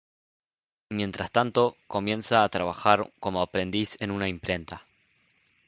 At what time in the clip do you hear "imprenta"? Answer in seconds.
4.27-4.83